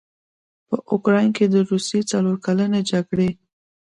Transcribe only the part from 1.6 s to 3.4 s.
روسیې څلورکلنې جګړې